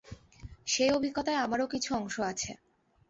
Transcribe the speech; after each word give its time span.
সেই 0.67 0.91
অভিজ্ঞতায় 0.91 1.41
আমারও 1.41 1.65
কিছু 1.67 1.89
অংশ 1.95 2.15
আছে। 2.31 2.51